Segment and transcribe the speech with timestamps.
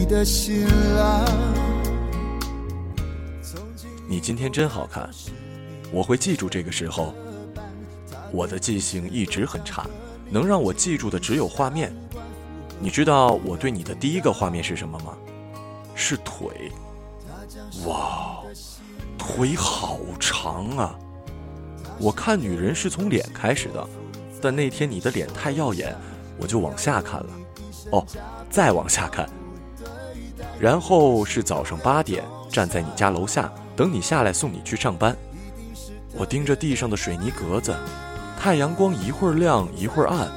[0.00, 1.26] 你的新郎。
[4.08, 5.10] 你今天真好看，
[5.92, 7.12] 我会记住这个时候。
[8.32, 9.86] 我的记性一直很差，
[10.30, 11.94] 能让我记住的只有画面。
[12.78, 15.14] 你知道我对你的第一个画面是什么吗？
[15.94, 16.72] 是腿。
[17.84, 18.42] 哇，
[19.18, 20.98] 腿好长啊！
[21.98, 23.86] 我看女人是从脸开始的，
[24.40, 25.94] 但那天你的脸太耀眼，
[26.38, 27.28] 我就往下看了。
[27.92, 28.06] 哦，
[28.48, 29.28] 再往下看，
[30.60, 35.16] 然后是早上八点站在你家楼下等你下来送你去上班。
[36.14, 37.74] 我盯着地上的水泥格子。
[38.38, 40.30] 太阳光一会儿亮一会儿暗，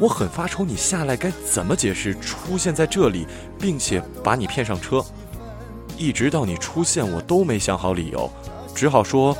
[0.00, 3.26] 我很发愁，你下来该怎么解释出现在这里，
[3.58, 5.04] 并且把你骗上车？
[5.98, 8.30] 一直到你出现，我都没想好理由，
[8.74, 9.36] 只好说，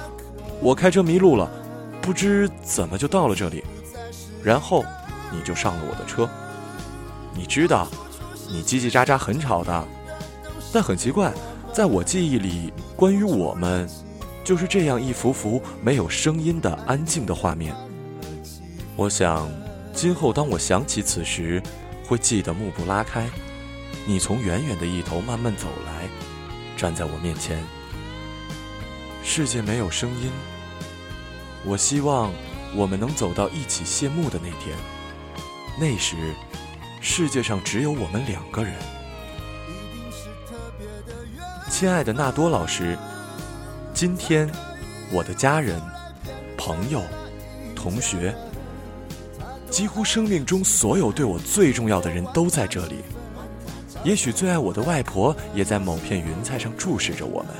[0.60, 1.50] 我开车迷路了，
[2.02, 3.64] 不知怎么就到了这里。
[4.42, 4.84] 然后
[5.32, 6.28] 你就上了我的车。
[7.34, 7.88] 你知道，
[8.50, 9.88] 你叽叽喳喳很吵的，
[10.72, 11.32] 但很奇怪，
[11.72, 13.88] 在我记忆里，关于我们。
[14.44, 17.74] 就是这样一幅幅没有声音的安静的画面。
[18.96, 19.46] 我想，
[19.92, 21.62] 今后当我想起此时，
[22.06, 23.28] 会记得幕布拉开，
[24.06, 26.08] 你从远远的一头慢慢走来，
[26.78, 27.62] 站在我面前。
[29.22, 30.30] 世界没有声音。
[31.66, 32.32] 我希望
[32.74, 34.74] 我们能走到一起谢幕的那天。
[35.78, 36.16] 那时，
[37.02, 38.72] 世界上只有我们两个人。
[41.78, 42.98] 亲爱的纳多老师。
[43.94, 44.50] 今天，
[45.12, 45.80] 我的家人、
[46.56, 47.00] 朋友、
[47.76, 48.34] 同学，
[49.70, 52.96] 几乎生命中所有对我最重要的人都在这里。
[54.02, 57.52] 也许最爱我的外婆也在某片云彩上注视着我们。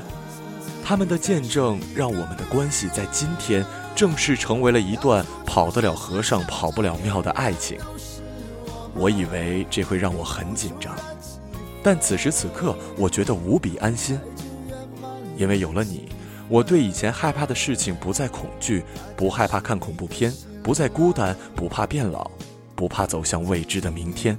[0.83, 3.65] 他们的见证让我们的关系在今天
[3.95, 7.79] 正式成为了一段跑得了和尚跑不了庙的爱情。
[8.93, 10.93] 我以为这会让我很紧张，
[11.91, 14.19] 但此时此刻我觉得无比安心，
[15.35, 16.07] 因为有了你。
[16.47, 18.83] 我对以前害怕的事情不再恐惧，
[19.17, 22.29] 不害怕看恐怖片，不再孤单，不怕变老，
[22.75, 24.37] 不怕走向未知的明天。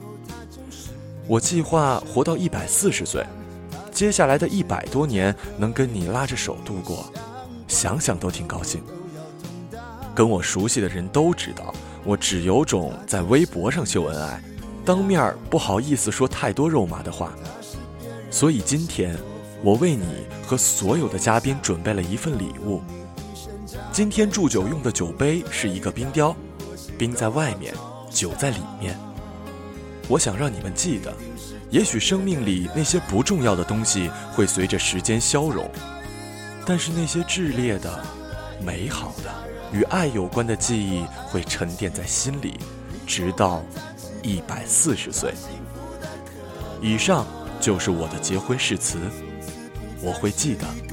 [1.26, 3.26] 我计划活到一百四十岁，
[3.90, 7.12] 接下来的一百多年能跟你拉着手度过，
[7.66, 8.80] 想想都挺高兴。
[10.14, 11.74] 跟我熟悉的人都知道，
[12.04, 14.40] 我只有种在微博上秀恩爱，
[14.84, 17.32] 当面不好意思说太多肉麻的话，
[18.30, 19.16] 所以今天。
[19.62, 22.80] 我为你和所有的嘉宾准备了一份礼物。
[23.92, 26.34] 今天祝酒用的酒杯是一个冰雕，
[26.96, 27.74] 冰在外面，
[28.10, 28.98] 酒在里面。
[30.08, 31.12] 我想让你们记得，
[31.68, 35.70] 也许生命里那些不重要的东西会随着时间消融，
[36.64, 38.02] 但是那些炽烈的、
[38.64, 42.58] 美好的、与爱有关的记忆会沉淀在心里，
[43.06, 43.62] 直到
[44.22, 45.32] 一百四十岁。
[46.80, 47.26] 以上
[47.60, 48.98] 就是我的结婚誓词。
[50.02, 50.89] 我会记得。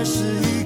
[0.00, 0.59] 也是一